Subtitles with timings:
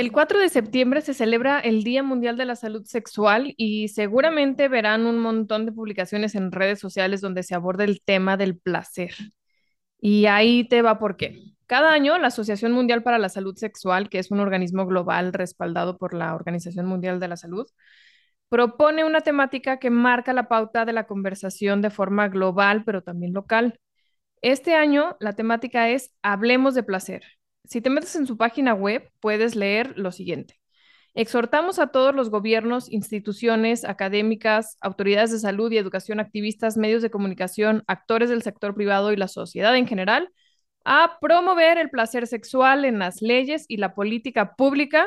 [0.00, 4.66] El 4 de septiembre se celebra el Día Mundial de la Salud Sexual y seguramente
[4.68, 9.12] verán un montón de publicaciones en redes sociales donde se aborda el tema del placer.
[10.00, 11.42] Y ahí te va por qué.
[11.66, 15.98] Cada año, la Asociación Mundial para la Salud Sexual, que es un organismo global respaldado
[15.98, 17.66] por la Organización Mundial de la Salud,
[18.48, 23.34] propone una temática que marca la pauta de la conversación de forma global, pero también
[23.34, 23.78] local.
[24.40, 27.22] Este año, la temática es Hablemos de placer
[27.70, 30.60] si te metes en su página web, puedes leer lo siguiente.
[31.14, 37.10] Exhortamos a todos los gobiernos, instituciones académicas, autoridades de salud y educación, activistas, medios de
[37.10, 40.32] comunicación, actores del sector privado y la sociedad en general
[40.84, 45.06] a promover el placer sexual en las leyes y la política pública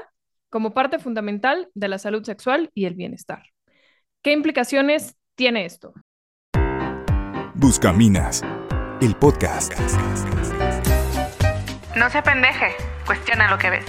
[0.49, 3.43] como parte fundamental de la salud sexual y el bienestar.
[4.21, 5.93] ¿Qué implicaciones tiene esto?
[7.55, 8.41] Buscaminas,
[9.01, 9.73] el podcast.
[11.95, 12.71] No se pendeje,
[13.05, 13.85] cuestiona lo que ves.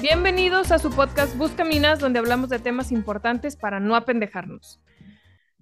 [0.00, 4.80] Bienvenidos a su podcast Busca Minas, donde hablamos de temas importantes para no apendejarnos.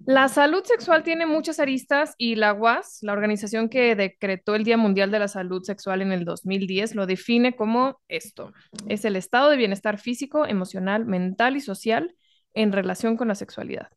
[0.05, 4.77] La salud sexual tiene muchas aristas y la UAS, la organización que decretó el Día
[4.77, 8.53] Mundial de la Salud Sexual en el 2010, lo define como esto.
[8.87, 12.13] Es el estado de bienestar físico, emocional, mental y social
[12.53, 13.89] en relación con la sexualidad.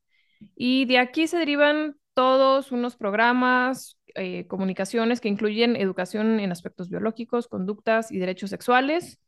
[0.55, 6.89] Y de aquí se derivan todos unos programas, eh, comunicaciones que incluyen educación en aspectos
[6.89, 9.21] biológicos, conductas y derechos sexuales,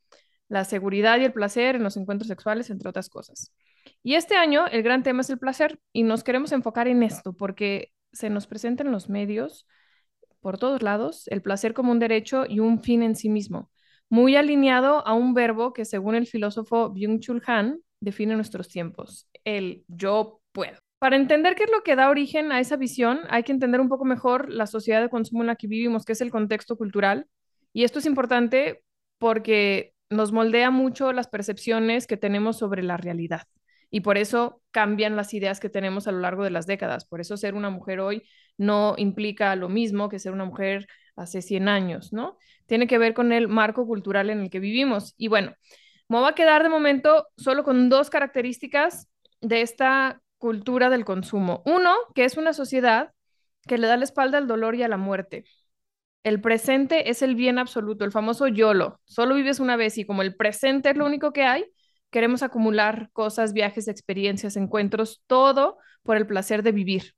[0.47, 3.53] la seguridad y el placer en los encuentros sexuales, entre otras cosas.
[4.03, 7.33] Y este año el gran tema es el placer y nos queremos enfocar en esto
[7.33, 9.67] porque se nos presenta en los medios
[10.41, 13.71] por todos lados el placer como un derecho y un fin en sí mismo,
[14.09, 19.83] muy alineado a un verbo que según el filósofo Byung-Chul Han define nuestros tiempos, el
[19.87, 20.77] yo puedo.
[20.99, 23.87] Para entender qué es lo que da origen a esa visión, hay que entender un
[23.87, 27.27] poco mejor la sociedad de consumo en la que vivimos, que es el contexto cultural.
[27.71, 28.83] Y esto es importante
[29.17, 33.43] porque nos moldea mucho las percepciones que tenemos sobre la realidad.
[33.89, 37.05] Y por eso cambian las ideas que tenemos a lo largo de las décadas.
[37.05, 38.23] Por eso ser una mujer hoy
[38.57, 42.37] no implica lo mismo que ser una mujer hace 100 años, ¿no?
[42.65, 45.15] Tiene que ver con el marco cultural en el que vivimos.
[45.17, 45.53] Y bueno,
[46.07, 49.09] me voy a quedar de momento solo con dos características
[49.41, 51.61] de esta cultura del consumo.
[51.65, 53.13] Uno, que es una sociedad
[53.67, 55.45] que le da la espalda al dolor y a la muerte.
[56.23, 58.99] El presente es el bien absoluto, el famoso YOLO.
[59.05, 61.65] Solo vives una vez y como el presente es lo único que hay,
[62.09, 67.13] queremos acumular cosas, viajes, experiencias, encuentros, todo por el placer de vivir.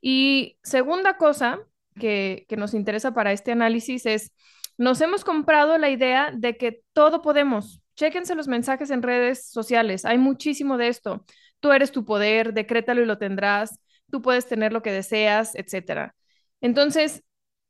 [0.00, 1.60] Y segunda cosa
[1.98, 4.32] que, que nos interesa para este análisis es,
[4.78, 7.80] nos hemos comprado la idea de que todo podemos.
[7.96, 11.24] Chéquense los mensajes en redes sociales, hay muchísimo de esto
[11.60, 13.80] tú eres tu poder, decrétalo y lo tendrás,
[14.10, 16.12] tú puedes tener lo que deseas, etc.
[16.60, 17.22] Entonces,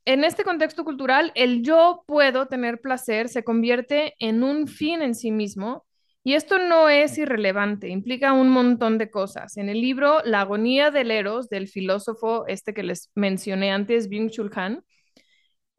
[0.05, 5.15] en este contexto cultural, el yo puedo tener placer se convierte en un fin en
[5.15, 5.85] sí mismo
[6.23, 9.57] y esto no es irrelevante, implica un montón de cosas.
[9.57, 14.51] En el libro La agonía del Eros, del filósofo este que les mencioné antes, Byung-Chul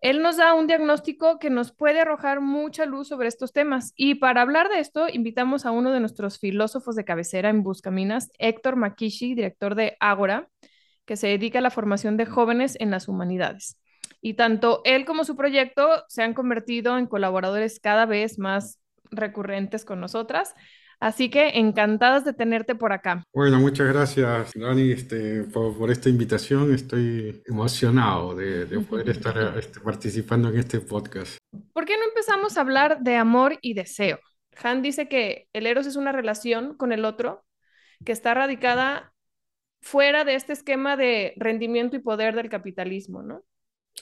[0.01, 3.93] él nos da un diagnóstico que nos puede arrojar mucha luz sobre estos temas.
[3.95, 8.29] Y para hablar de esto, invitamos a uno de nuestros filósofos de cabecera en Buscaminas,
[8.37, 10.49] Héctor Makishi, director de Ágora,
[11.05, 13.79] que se dedica a la formación de jóvenes en las humanidades.
[14.21, 18.79] Y tanto él como su proyecto se han convertido en colaboradores cada vez más
[19.09, 20.53] recurrentes con nosotras.
[20.99, 23.23] Así que encantadas de tenerte por acá.
[23.33, 26.73] Bueno, muchas gracias, Dani, este, por, esta invitación.
[26.73, 31.37] Estoy emocionado de, poder estar este, participando en este podcast.
[31.73, 34.19] ¿Por qué no empezamos a hablar de amor y deseo?
[34.63, 37.45] Han dice que el eros es una relación con el otro
[38.03, 39.13] que está radicada
[39.81, 43.43] fuera de este esquema de rendimiento y poder del capitalismo, ¿no?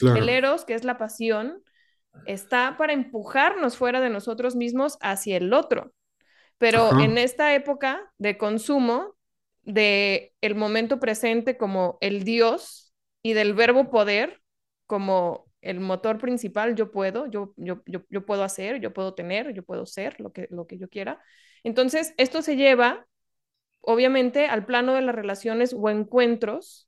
[0.02, 1.62] El eros, que es la pasión,
[2.26, 5.94] está para empujarnos fuera de nosotros mismos hacia el otro.
[6.58, 9.16] Pero en esta época de consumo,
[9.64, 14.42] de el momento presente como el Dios y del verbo poder
[14.86, 19.64] como el motor principal, yo puedo, yo, yo, yo, puedo hacer, yo puedo tener, yo
[19.64, 21.20] puedo ser lo que, lo que yo quiera.
[21.64, 23.08] Entonces, esto se lleva,
[23.82, 26.88] obviamente, al plano de las relaciones o encuentros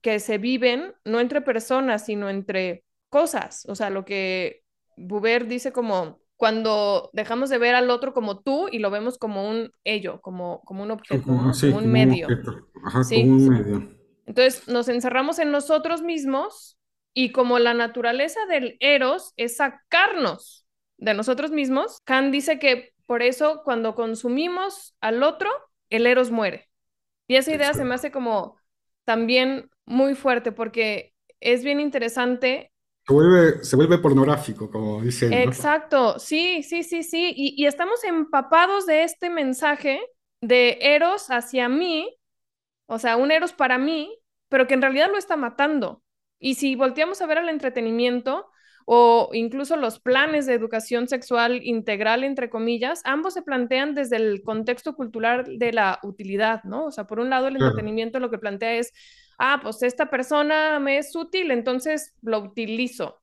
[0.00, 3.66] que se viven no entre personas, sino entre cosas.
[3.68, 4.62] O sea, lo que
[4.96, 9.48] Buber dice como cuando dejamos de ver al otro como tú y lo vemos como
[9.48, 12.26] un ello, como, como un objeto, como, un medio.
[12.28, 13.96] un medio.
[14.26, 16.78] Entonces nos encerramos en nosotros mismos
[17.12, 20.66] y como la naturaleza del eros es sacarnos
[20.96, 25.50] de nosotros mismos, Kant dice que por eso cuando consumimos al otro,
[25.90, 26.68] el eros muere.
[27.28, 28.56] Y esa idea se me hace como
[29.04, 32.72] también muy fuerte porque es bien interesante
[33.06, 35.50] Se vuelve, se vuelve pornográfico, como dice él, ¿no?
[35.50, 37.32] Exacto, sí, sí, sí, sí.
[37.36, 40.00] Y, y estamos empapados de este mensaje
[40.40, 42.16] de Eros hacia mí,
[42.86, 44.18] o sea, un Eros para mí,
[44.48, 46.02] pero que en realidad lo está matando.
[46.38, 48.46] Y si volteamos a ver al entretenimiento
[48.86, 54.42] o incluso los planes de educación sexual integral, entre comillas, ambos se plantean desde el
[54.42, 56.86] contexto cultural de la utilidad, ¿no?
[56.86, 58.92] O sea, por un lado, el entretenimiento lo que plantea es,
[59.38, 63.20] ah, pues esta persona me es útil, entonces lo utilizo.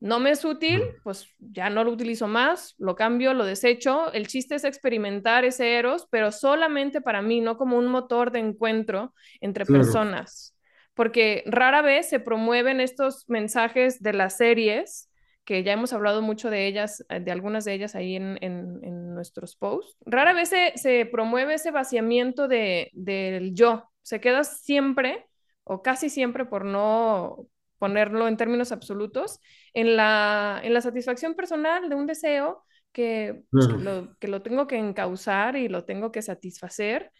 [0.00, 4.12] No me es útil, pues ya no lo utilizo más, lo cambio, lo desecho.
[4.12, 8.38] El chiste es experimentar ese Eros, pero solamente para mí, no como un motor de
[8.38, 10.56] encuentro entre claro, personas,
[10.94, 15.10] porque rara vez se promueven estos mensajes de las series,
[15.44, 18.80] que ya hemos hablado mucho de ellas, eh, de algunas de ellas ahí en, en-
[18.84, 19.96] en nuestros posts.
[20.06, 25.26] Rara vez se, se promueve ese vaciamiento de, del yo, se queda siempre
[25.68, 27.46] o casi siempre por no
[27.78, 29.40] ponerlo en términos absolutos
[29.74, 34.42] en la, en la satisfacción personal de un deseo que, pues, que, lo, que lo
[34.42, 37.12] tengo que encauzar y lo tengo que satisfacer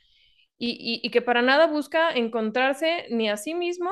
[0.58, 0.70] y,
[1.02, 3.90] y, y que para nada busca encontrarse ni a sí mismo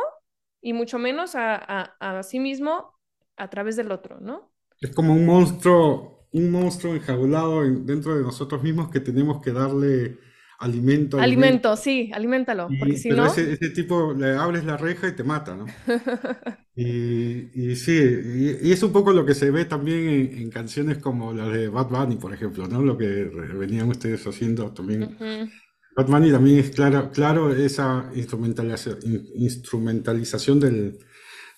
[0.61, 2.99] y mucho menos a, a, a sí mismo
[3.37, 4.53] a través del otro, ¿no?
[4.81, 9.53] Es como un monstruo, un monstruo enjaulado en- dentro de nosotros mismos que tenemos que
[9.53, 10.19] darle
[10.59, 11.63] alimento, alimento.
[11.63, 15.09] Alimento, sí, aliméntalo, porque Y, si pero no, ese, ese tipo le abres la reja
[15.09, 15.75] y te mata, ¿no?
[16.75, 20.51] Y, y sí, y, y es un poco lo que se ve también en, en
[20.51, 22.83] canciones como la de Bad Bunny, por ejemplo, ¿no?
[22.83, 25.11] Lo que venían ustedes haciendo también.
[25.11, 25.49] Ujú,
[25.97, 28.99] Bad Bunny también es claro, claro esa instrumentalización,
[29.37, 30.99] instrumentalización del,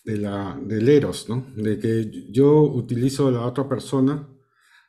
[0.05, 1.47] de la, del eros, ¿no?
[1.57, 4.29] De que yo utilizo a la otra persona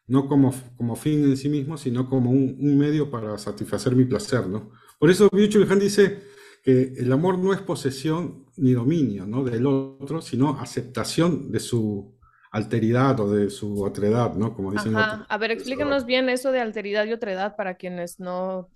[0.09, 4.05] no como, como fin en sí mismo, sino como un, un medio para satisfacer mi
[4.05, 4.71] placer, ¿no?
[4.97, 6.19] Por eso Byung-Chul Han dice
[6.63, 9.43] que el amor no es posesión ni dominio, ¿no?
[9.43, 12.17] del otro, sino aceptación de su
[12.51, 14.53] alteridad o de su otredad, ¿no?
[14.53, 16.05] Como dicen Ajá, a ver, pensadores.
[16.05, 18.69] bien eso de alteridad y otredad para quienes no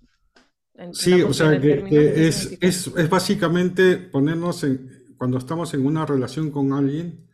[0.92, 6.50] Sí, o sea, que, es, es, es básicamente ponernos en, cuando estamos en una relación
[6.50, 7.28] con alguien,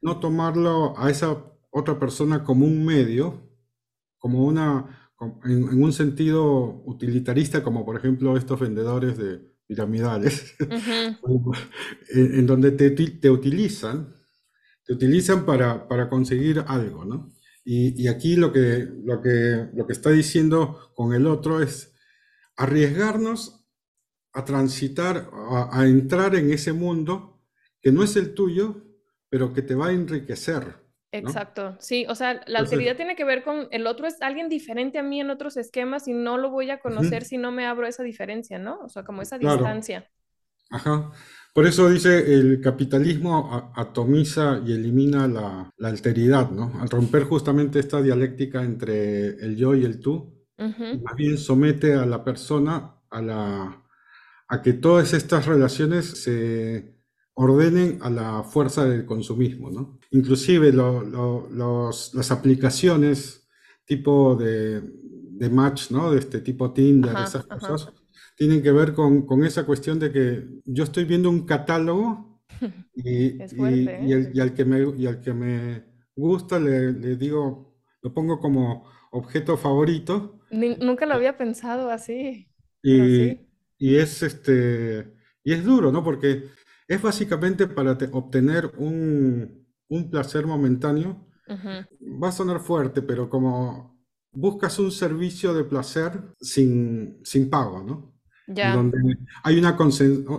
[0.00, 1.36] no tomarlo a esa
[1.74, 3.50] otra persona como un medio,
[4.18, 5.10] como una,
[5.44, 11.52] en, en un sentido utilitarista, como por ejemplo estos vendedores de piramidales, ujú,
[12.14, 14.14] en, en donde te, te utilizan,
[14.84, 17.32] te utilizan para, para conseguir algo, ¿no?
[17.64, 21.92] Y, y aquí lo que, lo que, lo que está diciendo con el otro es
[22.56, 23.66] arriesgarnos
[24.32, 27.42] a transitar, a, a entrar en ese mundo
[27.82, 28.84] que no es el tuyo,
[29.28, 30.83] pero que te va a enriquecer,
[31.20, 31.30] ¿no?
[31.32, 34.48] Exacto, sí, o sea, la Entonces, alteridad tiene que ver con el otro es alguien
[34.48, 37.66] diferente a mí en otros esquemas y no lo voy a conocer si no me
[37.66, 38.80] abro esa diferencia, ¿no?
[38.80, 40.10] O sea, como esa claro, distancia.
[40.70, 41.12] ajá.
[41.52, 46.72] Por eso dice, el capitalismo atomiza y elimina la, la alteridad, ¿no?
[46.80, 50.34] Al romper justamente esta dialéctica entre el yo y el tú,
[51.04, 53.84] más bien somete a la persona a la,
[54.48, 56.93] a que todas estas relaciones se
[57.34, 59.98] ordenen a la fuerza del consumismo, ¿no?
[60.10, 63.48] Inclusive lo- lo- los- las aplicaciones
[63.86, 66.10] tipo de, de match, ¿no?
[66.12, 67.66] De este tipo Tinder, Ajá, esas ajá.
[67.66, 67.92] cosas,
[68.36, 72.40] tienen que ver con, con esa cuestión de que yo estoy viendo un catálogo
[72.94, 74.14] y, fuerte, y- y ¿eh?
[74.14, 75.84] el- y al que me, y al que me
[76.16, 82.48] gusta le, le digo, lo pongo como objeto favorito Ni- nunca lo había pensado así,
[82.82, 83.40] y,
[83.78, 86.02] y es este, y es duro, ¿no?
[86.04, 86.44] Porque
[86.88, 91.26] es básicamente para te- obtener un, un placer momentáneo.
[91.48, 91.84] Ujú,
[92.22, 93.98] Va a sonar fuerte, pero como
[94.32, 98.14] buscas un servicio de placer sin, sin pago, ¿no?
[98.46, 98.98] Ya, donde
[99.42, 99.76] hay una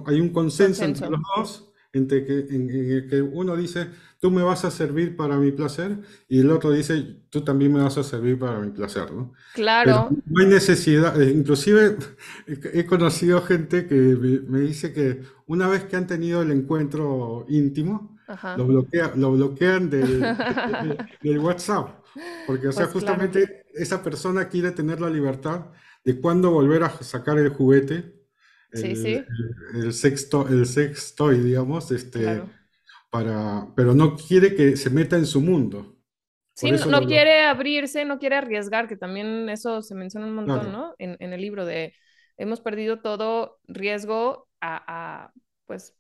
[0.07, 1.09] hay un consenso entre consenso.
[1.09, 3.87] los dos, entre que, en, en el que uno dice,
[4.19, 7.81] tú me vas a servir para mi placer, y el otro dice, tú también me
[7.83, 9.33] vas a servir para mi placer, ¿no?
[9.81, 10.09] Pero Claro.
[10.25, 11.97] no hay necesidad, eh, inclusive
[12.47, 17.45] he conocido gente que me, me dice que una vez que han tenido el encuentro
[17.49, 18.17] íntimo,
[18.53, 22.03] lo bloquea, lo bloquean del, de- del WhatsApp,
[22.45, 23.27] porque o sea, Pues claro.
[23.27, 25.67] justamente esa persona quiere tener la libertad
[26.03, 28.24] de cuándo volver a sacar el juguete,
[28.75, 29.31] el, sí,
[29.75, 32.49] el, el sexto, el sex toy, digamos, este, claro.
[33.11, 35.97] para, pero no quiere que se meta en su mundo,
[36.53, 40.25] Sí, por no, no lo quiere abrirse, no quiere arriesgar, que también eso se menciona
[40.27, 40.95] un montón, Claro, ¿no?
[40.97, 41.93] En, en el libro de
[42.37, 45.33] hemos perdido todo riesgo a, a,
[45.65, 45.97] pues,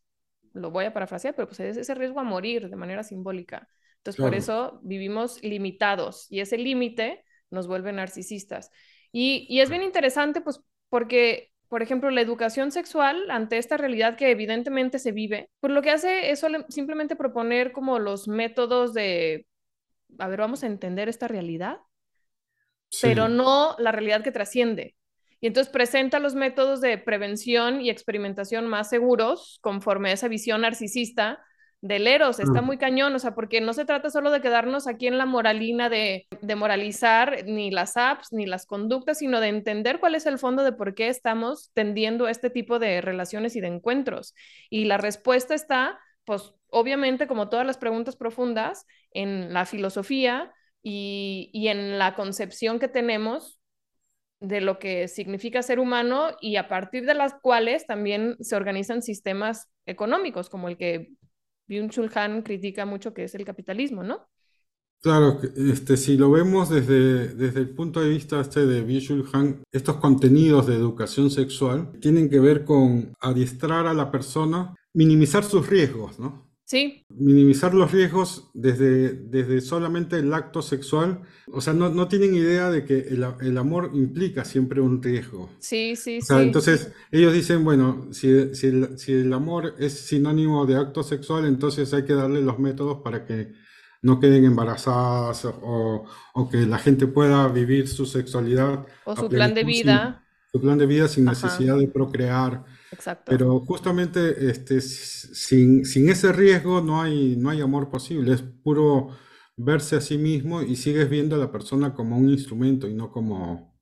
[0.53, 3.67] lo voy a parafrasear, pero pues es ese riesgo a morir de manera simbólica.
[3.97, 8.71] Entonces, por claro, eso vivimos limitados y ese límite nos vuelve narcisistas.
[9.11, 14.17] Y, y es bien interesante, pues, porque por ejemplo, la educación sexual ante esta realidad
[14.17, 19.47] que evidentemente se vive, pues lo que hace es simplemente proponer como los métodos de,
[20.19, 21.77] a ver, vamos a entender esta realidad,
[23.01, 24.95] pero no la realidad que trasciende.
[25.41, 30.61] Y entonces presenta los métodos de prevención y experimentación más seguros conforme a esa visión
[30.61, 31.44] narcisista
[31.81, 35.05] del Eros, está muy cañón, o sea, porque no se trata solo de quedarnos aquí
[35.07, 39.99] en la moralina de, de, moralizar ni las apps ni las conductas, sino de entender
[39.99, 43.67] cuál es el fondo de por qué estamos tendiendo este tipo de relaciones y de
[43.67, 44.33] encuentros.
[44.69, 50.51] Y la respuesta está, pues, obviamente, como todas las preguntas profundas, en la filosofía
[50.81, 53.59] y, y en la concepción que tenemos
[54.39, 59.01] de lo que significa ser humano y a partir de las cuales también se organizan
[59.01, 61.09] sistemas económicos, como el que
[61.67, 64.27] Byung-Chul Han critica mucho que es el capitalismo, ¿no?
[65.01, 69.63] Claro, este, si lo vemos desde, desde el punto de vista este de Byung-Chul Han,
[69.71, 75.67] estos contenidos de educación sexual tienen que ver con adiestrar a la persona, minimizar sus
[75.67, 76.44] riesgos, ¿no?
[76.65, 77.05] Sí.
[77.09, 81.21] Minimizar los riesgos desde, desde solamente el acto sexual.
[81.51, 85.51] O sea, no, no tienen idea de que el, el, amor implica siempre un riesgo.
[85.59, 89.93] Sí, sí, o sea, Entonces, ellos dicen, bueno, si, si, el, si el amor es
[90.07, 93.53] sinónimo de acto sexual, entonces hay que darle los métodos para que
[94.01, 98.87] no queden embarazadas o, o que la gente pueda vivir su sexualidad.
[99.03, 100.24] O su plan de vida.
[100.55, 102.63] Su plan de vida sin necesidad de procrear.
[102.89, 103.25] Exacto.
[103.29, 109.09] Pero justamente este, sin, sin, ese riesgo no hay, no hay amor posible, es puro
[109.57, 113.11] verse a sí mismo y sigues viendo a la persona como un instrumento y no
[113.11, 113.75] como,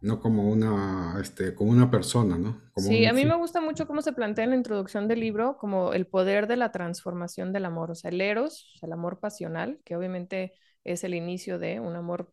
[0.00, 2.60] no como, una, este, como una persona, ¿no?
[2.76, 5.94] sí, a mí me gusta mucho cómo se plantea en la introducción del libro como
[5.94, 9.96] el poder de la transformación del amor, o sea, el eros, el amor pasional, que
[9.96, 10.52] obviamente
[10.84, 12.32] es el inicio de un amor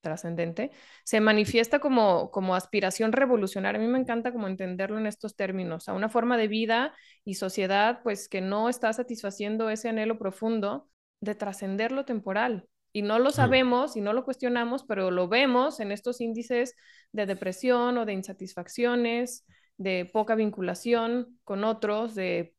[0.00, 0.70] trascendente,
[1.04, 3.80] se manifiesta como, como aspiración revolucionaria.
[3.80, 7.34] A mí me encanta como entenderlo en estos términos, a una forma de vida y
[7.34, 10.88] sociedad pues que no está satisfaciendo ese anhelo profundo
[11.20, 12.68] de trascender lo temporal.
[12.92, 16.74] Y no lo sabemos y no lo cuestionamos, pero lo vemos en estos índices
[17.12, 19.44] de depresión o de insatisfacciones,
[19.76, 22.54] de poca vinculación con otros, de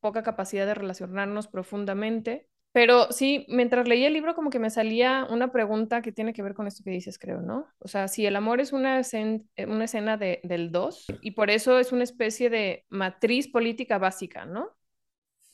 [0.00, 2.47] poca capacidad de relacionarnos profundamente.
[2.72, 6.42] Pero sí, mientras leía el libro como que me salía una pregunta que tiene que
[6.42, 7.66] ver con esto que dices, creo, ¿no?
[7.78, 11.32] O sea, si el amor es una, escena, eh, una escena de, del dos y
[11.32, 14.76] por eso es una especie de matriz política básica, ¿no?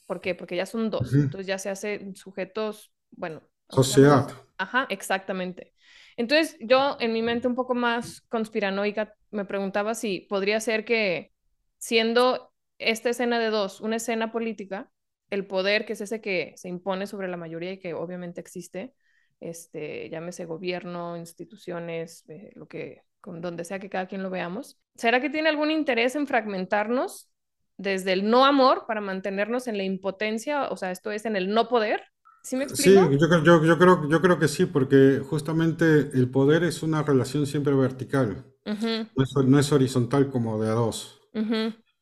[0.07, 0.35] ¿Por qué?
[0.35, 3.43] Porque ya son dos, entonces ya se hacen sujetos, bueno.
[3.71, 4.29] Sociedad.
[4.59, 5.73] Ajá, exactamente.
[6.17, 11.33] Entonces yo en mi mente un poco más conspiranoica me preguntaba si podría ser que
[11.79, 14.91] siendo esta escena de dos una escena política,
[15.35, 18.95] el poder, que es ese que se impone sobre la mayoría y que obviamente existe,
[19.41, 24.79] este, llámese gobierno, instituciones, eh, lo que, con donde sea que cada quien lo veamos,
[24.95, 27.31] ¿será que tiene algún interés en fragmentarnos
[27.77, 30.69] desde el no amor para mantenernos en la impotencia?
[30.71, 32.03] O sea, esto es en el no poder.
[32.43, 33.09] ¿Sí me explico?
[33.09, 37.03] Sí, yo, yo, yo creo, yo creo que sí, porque justamente el poder es una
[37.03, 41.21] relación siempre vertical, no, es, no, es, horizontal como de a dos.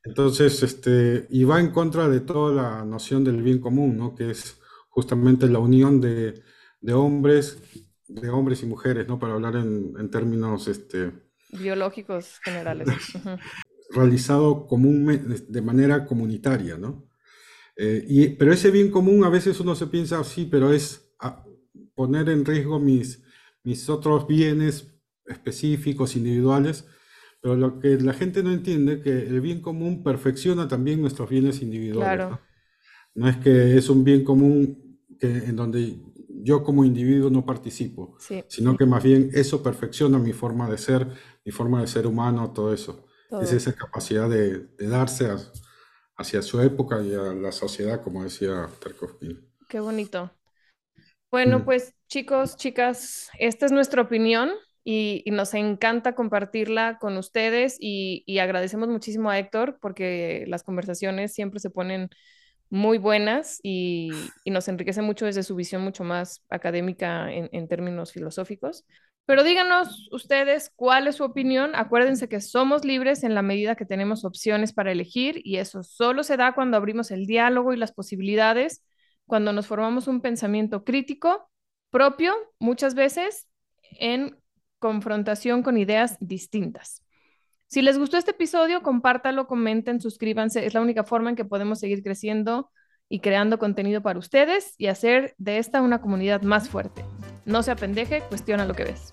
[0.05, 4.15] Entonces, este, y va en contra de toda la noción del bien común, ¿no?
[4.15, 6.43] Que es justamente la unión de,
[6.93, 7.59] hombres,
[8.09, 9.19] de hombres y mujeres, ¿no?
[9.19, 11.13] Para hablar en, términos, este,
[11.53, 12.89] biológicos generales.
[13.91, 17.09] realizado de manera comunitaria, ¿no?
[17.77, 21.13] Eh, y, pero ese bien común a veces uno se piensa, sí, pero es
[21.95, 23.23] poner en riesgo mis,
[23.63, 24.93] mis otros bienes
[25.27, 26.87] específicos, individuales,
[27.43, 31.29] pero lo que la gente no entiende es que el bien común perfecciona también nuestros
[31.29, 32.29] bienes individuales.
[32.31, 32.41] ¿no?
[33.17, 33.29] ¿no?
[33.29, 38.77] es que es un bien común que, en donde yo como individuo no participo, sino
[38.77, 41.09] que más bien eso perfecciona mi forma de ser,
[41.45, 43.07] mi forma de ser humano, todo eso.
[43.41, 45.35] Es esa capacidad de, darse
[46.17, 49.39] hacia su época y a la sociedad, como decía Tarkovsky.
[49.69, 50.31] Qué bonito.
[51.31, 51.65] Bueno, mm.
[51.65, 54.51] pues chicos, chicas, esta es nuestra opinión
[54.85, 61.61] y, nos encanta compartirla con ustedes y, agradecemos muchísimo a Héctor porque las conversaciones siempre
[61.61, 62.11] se ponen
[62.71, 64.11] muy buenas y,
[64.47, 68.85] nos enriquece mucho desde su visión mucho más académica en, en términos filosóficos.
[69.25, 71.77] Pero díganos ustedes cuál es su opinión.
[71.77, 76.25] Acuérdense que somos libres en la medida que tenemos opciones para elegir y eso solo
[76.25, 78.85] se da cuando abrimos el diálogo y las posibilidades,
[79.27, 81.49] cuando nos formamos un pensamiento crítico
[81.91, 83.47] propio, muchas veces
[84.01, 84.42] en
[84.83, 87.03] confrontación con ideas distintas.
[87.69, 90.67] Si les gustó este episodio, compártalo, comenten, suscríbanse.
[90.67, 92.71] Es la única forma en que podemos seguir creciendo
[93.09, 97.05] y creando contenido para ustedes y hacer de esta una comunidad más fuerte.
[97.47, 99.11] No se apendeje, cuestiona lo que ves.